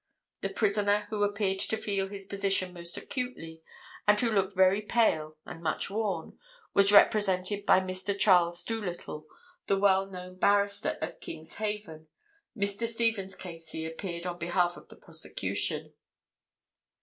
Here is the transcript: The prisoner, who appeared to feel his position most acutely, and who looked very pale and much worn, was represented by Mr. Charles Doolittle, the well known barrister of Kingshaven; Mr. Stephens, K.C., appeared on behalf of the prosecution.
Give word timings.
The 0.39 0.49
prisoner, 0.49 1.05
who 1.11 1.21
appeared 1.21 1.59
to 1.59 1.77
feel 1.77 2.07
his 2.07 2.25
position 2.25 2.73
most 2.73 2.97
acutely, 2.97 3.61
and 4.07 4.19
who 4.19 4.31
looked 4.31 4.55
very 4.55 4.81
pale 4.81 5.37
and 5.45 5.61
much 5.61 5.91
worn, 5.91 6.39
was 6.73 6.91
represented 6.91 7.67
by 7.67 7.81
Mr. 7.81 8.17
Charles 8.17 8.63
Doolittle, 8.63 9.27
the 9.67 9.77
well 9.77 10.07
known 10.07 10.37
barrister 10.37 10.97
of 11.03 11.19
Kingshaven; 11.19 12.07
Mr. 12.57 12.87
Stephens, 12.87 13.35
K.C., 13.35 13.85
appeared 13.85 14.25
on 14.25 14.39
behalf 14.39 14.75
of 14.75 14.89
the 14.89 14.95
prosecution. 14.97 15.93